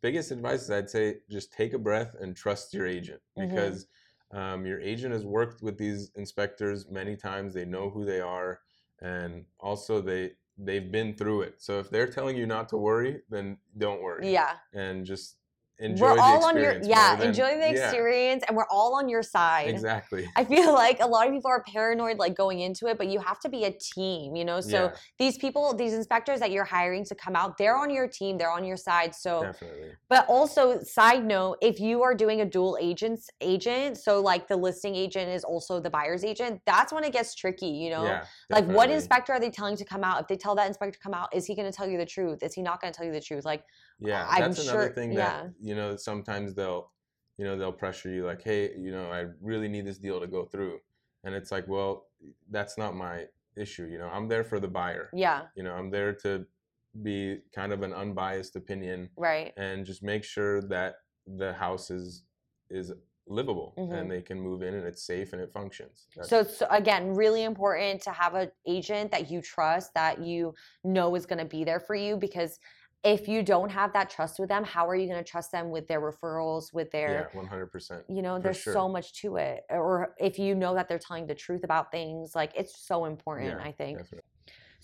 [0.00, 3.48] biggest advice is I'd say just take a breath and trust your agent Mhm.
[3.50, 3.86] because
[4.32, 7.54] um, your agent has worked with these inspectors many times.
[7.54, 8.60] They know who they are,
[9.00, 10.32] and also they
[10.64, 11.54] they've been through it.
[11.58, 14.32] So if they're telling you not to worry, then don't worry.
[14.32, 14.54] Yeah.
[14.72, 15.36] and just
[15.78, 18.94] enjoy we're the all on your yeah, than- enjoy the yeah, experience and we're all
[18.96, 19.68] on your side.
[19.68, 20.28] exactly.
[20.36, 23.20] I feel like a lot of people are paranoid like going into it, but you
[23.20, 24.60] have to be a team, you know?
[24.60, 28.06] So yeah, these people, these inspectors that you're hiring to come out, they're on your
[28.06, 29.14] team, they're on your side.
[29.14, 29.90] So definitely.
[30.08, 34.56] but also side note, if you are doing a dual agents agent, so like the
[34.56, 38.04] listing agent is also the buyer's agent, that's when it gets tricky, you know?
[38.04, 40.20] Yeah, like what inspector are they telling to come out?
[40.20, 42.06] If they tell that inspector to come out, is he going to tell you the
[42.06, 42.42] truth?
[42.42, 43.44] Is he not going to tell you the truth?
[43.44, 43.64] Like
[44.04, 45.18] Yeah, I'm that's another sure- thing yeah.
[45.44, 46.90] that you know sometimes they'll
[47.38, 50.26] you know they'll pressure you like, hey, you know, I really need this deal to
[50.26, 50.80] go through,
[51.24, 52.06] and it's like, well,
[52.50, 53.86] that's not my issue.
[53.86, 55.10] You know, I'm there for the buyer.
[55.12, 56.46] yeah, You know, I'm there to
[57.02, 59.52] be kind of an unbiased opinion right.
[59.56, 62.24] and just make sure that the house is
[62.70, 62.92] is
[63.28, 63.92] livable Mhm.
[63.94, 66.06] and they can move in and it's safe and it functions.
[66.16, 70.54] That's- So it's again really important to have an agent that you trust that you
[70.84, 72.58] know is going to be there for you because
[73.04, 75.70] if you don't have that trust with them, how are you going to trust them
[75.70, 78.04] with their referrals, with their yeah, one hundred percent.
[78.08, 78.72] you know, there's sure.
[78.72, 79.64] so much to it.
[79.70, 83.58] Or if you know that they're telling the truth about things, like it's so important,
[83.58, 83.98] Yeah, I think.
[83.98, 84.28] Definitely.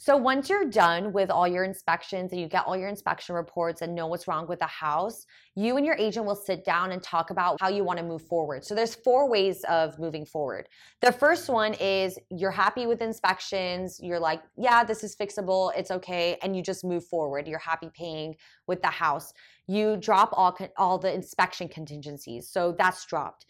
[0.00, 3.82] So once you're done with all your inspections and you get all your inspection reports
[3.82, 7.02] and know what's wrong with the house, you and your agent will sit down and
[7.02, 8.64] talk about how you want to move forward.
[8.64, 10.68] So there's four ways of moving forward.
[11.00, 15.90] The first one is you're happy with inspections, you're like, yeah, this is fixable, it's
[15.90, 17.48] okay, and you just move forward.
[17.48, 18.36] You're happy paying
[18.68, 19.32] with the house.
[19.66, 22.46] You drop all all the inspection contingencies.
[22.46, 23.46] So that's dropped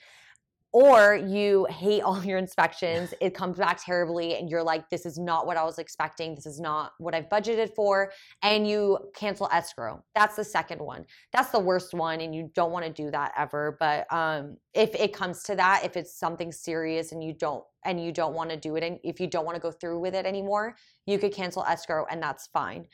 [0.73, 5.19] or you hate all your inspections it comes back terribly and you're like this is
[5.19, 6.35] not what i was expecting.
[6.35, 10.05] This is not what i've budgeted for and you cancel escrow.
[10.15, 11.07] That's the second one.
[11.33, 14.95] That's the worst one and you don't want to do that ever but um, if
[14.95, 18.51] it comes to that if it's something serious and you don't and you don't want
[18.51, 20.77] to do it and if you don't want to go through with it anymore
[21.07, 22.87] you could cancel escrow and that's fine.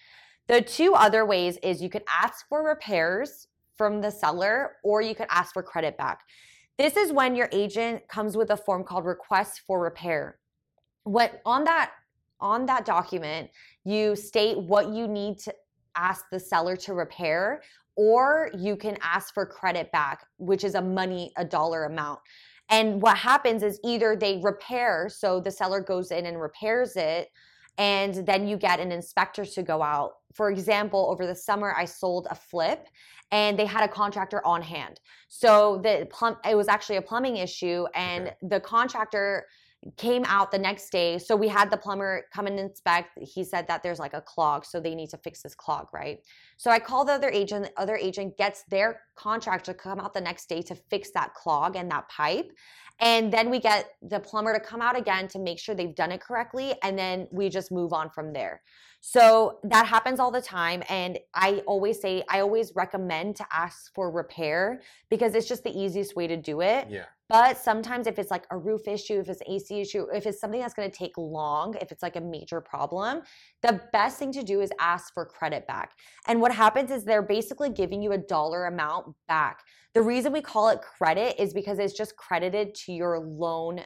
[0.46, 5.14] The two other ways is you could ask for repairs from the seller or you
[5.14, 6.20] could ask for credit back
[6.78, 10.38] this is when your agent comes with a form called request for repair.
[11.04, 11.92] What on that
[12.40, 13.50] on that document,
[13.84, 15.54] you state what you need to
[15.96, 17.62] ask the seller to repair
[17.96, 22.18] or you can ask for credit back, which is a money a dollar amount.
[22.70, 27.28] And what happens is either they repair, so the seller goes in and repairs it,
[27.78, 30.12] and then you get an inspector to go out.
[30.34, 32.88] For example, over the summer, I sold a flip
[33.32, 35.00] and they had a contractor on hand.
[35.28, 38.36] So the plum it was actually a plumbing issue and Okay.
[38.42, 39.46] the contractor
[39.96, 41.18] came out the next day.
[41.18, 43.18] So we had the plumber come and inspect.
[43.20, 46.20] He said that there's like a clog, so they need to fix this clog, right?
[46.56, 50.14] So I call the other agent, the other agent gets their contractor to come out
[50.14, 52.50] the next day to fix that clog and that pipe.
[53.00, 56.12] And then we get the plumber to come out again to make sure they've done
[56.12, 56.74] it correctly.
[56.82, 58.62] And then we just move on from there.
[59.06, 60.82] So that happens all the time.
[60.88, 65.78] And I always say, I always recommend to ask for repair because it's just the
[65.78, 66.86] easiest way to do it.
[66.88, 67.04] Yeah.
[67.28, 70.40] But sometimes if it's like a roof issue, if it's an AC issue, if it's
[70.40, 73.20] something that's going to take long, if it's like a major problem,
[73.60, 75.90] the best thing to do is ask for credit back.
[76.26, 79.64] And what happens is they're basically giving you a dollar amount back.
[79.92, 83.82] The reason we call it credit is because it's just credited to your loan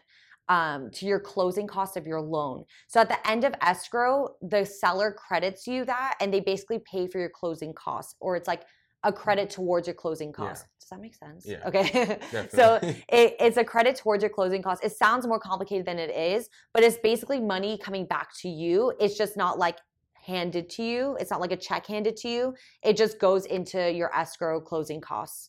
[0.48, 2.64] um, to your closing cost of your loan.
[2.86, 7.06] So at the end of escrow, the seller credits you that and they basically pay
[7.06, 8.62] for your closing costs, or it's like
[9.04, 10.48] a credit towards your closing Yeah.
[10.48, 10.66] costs.
[10.80, 11.46] Does that make sense?
[11.46, 11.66] Yeah.
[11.66, 12.18] Okay.
[12.50, 14.84] so it, it's a credit towards your closing costs.
[14.84, 18.92] It sounds more complicated than it is, but it's basically money coming back to you.
[18.98, 19.78] It's just not like
[20.14, 21.16] handed to you.
[21.20, 22.54] It's not like a check handed to you.
[22.82, 25.48] It just goes into your escrow closing costs.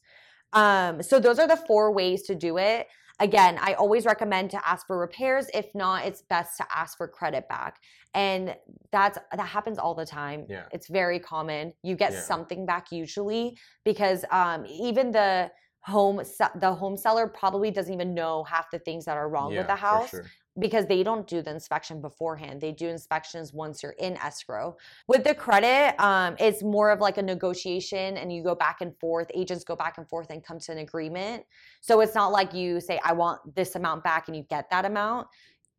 [0.53, 2.87] Um, so those are the four ways to do it.
[3.19, 5.47] Again, I always recommend to ask for repairs.
[5.53, 7.77] If not, it's best to ask for credit back.
[8.13, 8.55] And
[8.91, 10.45] that's that happens all the time.
[10.49, 10.65] Yeah.
[10.71, 11.73] It's very common.
[11.83, 12.21] You get Yeah.
[12.21, 15.51] something back usually because um, even the
[15.81, 16.21] home
[16.55, 19.67] the home seller probably doesn't even know half the things that are wrong yeah, with
[19.67, 20.25] the for house sure.
[20.59, 22.59] Because they don't do the inspection beforehand.
[22.59, 24.75] They do inspections once you're in escrow.
[25.07, 28.97] With the credit, um, it's more of like a negotiation and you go back and
[28.97, 29.27] forth.
[29.33, 31.43] Agents go back and forth and come to an agreement.
[31.81, 34.85] So it's not like you say, I want this amount back and you get that
[34.85, 35.27] amount.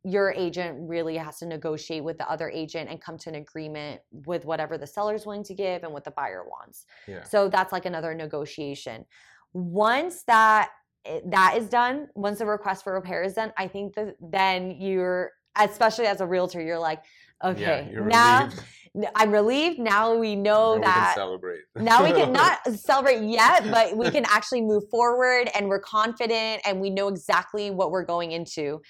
[0.02, 4.00] Your agent really has to negotiate with the other agent and come to an agreement
[4.24, 6.86] with whatever the seller's willing to give and what the buyer wants.
[7.06, 7.22] Yeah.
[7.24, 9.04] So that's like another negotiation.
[9.52, 10.70] Once that
[11.04, 14.72] eh, that is done, once the request for repair is done, I think that then
[14.72, 17.02] you're, especially as a realtor, you're like,
[17.44, 18.64] okay, yeah, you're now relieved.
[19.14, 19.78] I'm relieved.
[19.78, 21.12] Now we know Now we can that.
[21.14, 21.60] celebrate.
[21.76, 26.60] now we can not celebrate yet, but we can actually move forward and we're confident
[26.64, 28.80] and we know exactly what we're going into.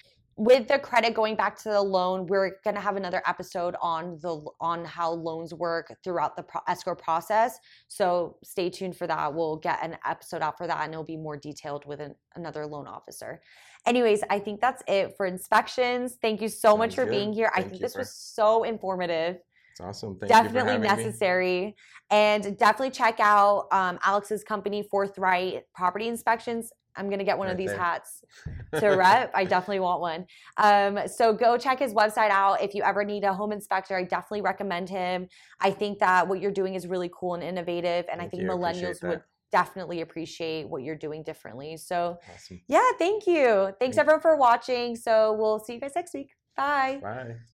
[0.43, 4.17] With the credit going back to the loan, we're going to have another episode on
[4.23, 7.59] the on how loans work throughout the pro- escrow process.
[7.89, 9.35] So stay tuned for that.
[9.35, 12.65] We'll get an episode out for that and it'll be more detailed with an, another
[12.65, 13.39] loan officer.
[13.85, 16.17] Anyways, I think that's it for inspections.
[16.19, 17.11] Thank you so much for good.
[17.11, 17.51] being here.
[17.55, 19.37] I think this for- was so informative
[19.73, 20.17] It's awesome.
[20.17, 20.87] Thank definitely having me.
[21.03, 21.75] necessary
[22.09, 27.47] and definitely check out um, alex's company forthright property inspections i'm going to get one
[27.47, 27.79] of these there.
[27.79, 28.23] hats
[28.79, 29.31] to rep.
[29.35, 30.25] I definitely want one.
[30.57, 33.95] Um, so go check his website out if you ever need a home inspector.
[33.95, 35.27] I definitely recommend him.
[35.59, 38.49] I think that what you're doing is really cool and innovative and i think you.
[38.49, 39.21] Millennials would
[39.51, 41.75] definitely appreciate what you're doing differently.
[41.77, 42.61] So Awesome.
[42.67, 43.73] yeah thank you.
[43.79, 44.95] Thanks Thank- everyone for watching.
[44.95, 46.31] So we'll see you guys next week.
[46.55, 46.99] Bye.
[47.01, 47.35] Bye.